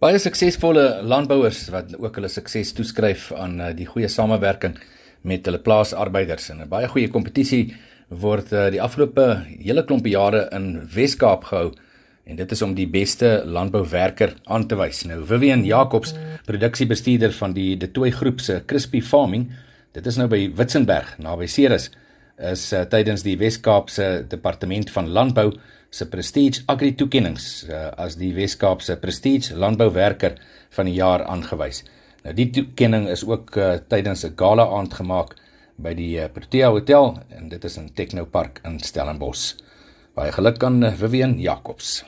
[0.00, 4.78] Baie suksesvolle landbouers wat ook hulle sukses toeskryf aan uh, die goeie samewerking
[5.28, 6.46] met hulle plaasarbeiders.
[6.54, 7.74] En 'n baie goeie kompetisie
[8.08, 9.26] word uh, die afgelope
[9.60, 11.74] hele klompie jare in Wes-Kaap gehou.
[12.24, 15.04] En dit is om die beste landbouwerker aan te wys.
[15.04, 16.14] Nou Vivian Jacobs,
[16.48, 19.50] produksiebestuurder van die De Tooi groep se Crispy Farming,
[19.92, 21.90] dit is nou by Witzenberg naby Ceres,
[22.40, 25.50] is uh, tydens die Wes-Kaap se departement van landbou
[25.90, 30.38] se Prestige Agri toekenninge uh, as die Wes-Kaapse Prestige Landbouwerker
[30.76, 31.82] van die jaar aangewys.
[32.24, 35.34] Nou die toekenning is ook uh, tydens 'n gala aand gemaak
[35.76, 39.56] by die uh, Protea Hotel en dit is in Technopark in Stellenbosch.
[40.14, 42.04] Baie geluk aan Vivian Jacobs.